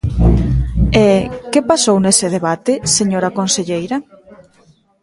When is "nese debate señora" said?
1.99-3.33